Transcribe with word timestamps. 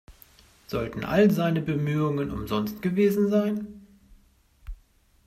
Sollten 0.65 1.03
all 1.05 1.29
seine 1.29 1.61
Bemühungen 1.61 2.31
umsonst 2.31 2.81
gewesen 2.81 3.29
sein? 3.29 3.85